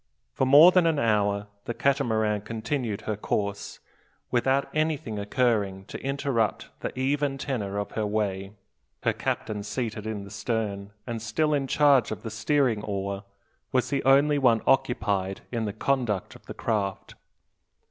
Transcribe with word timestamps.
For 0.33 0.47
more 0.47 0.71
than 0.71 0.87
an 0.87 0.97
hour 0.97 1.45
the 1.65 1.75
Catamaran 1.75 2.41
continued 2.41 3.01
her 3.01 3.15
course, 3.15 3.77
without 4.31 4.67
anything 4.73 5.19
occurring 5.19 5.85
to 5.85 6.01
interrupt 6.03 6.69
the 6.79 6.91
"even 6.97 7.37
tenor 7.37 7.77
of 7.77 7.91
her 7.91 8.07
way." 8.07 8.53
Her 9.03 9.13
captain, 9.13 9.61
seated 9.61 10.07
in 10.07 10.23
the 10.23 10.31
stern, 10.31 10.91
and 11.05 11.21
still 11.21 11.53
in 11.53 11.67
charge 11.67 12.09
of 12.09 12.23
the 12.23 12.31
steering 12.31 12.81
oar, 12.81 13.25
was 13.71 13.91
the 13.91 14.03
only 14.03 14.39
one 14.39 14.63
occupied 14.65 15.41
in 15.51 15.65
the 15.65 15.71
conduct 15.73 16.33
of 16.33 16.47
the 16.47 16.55
craft. 16.55 17.13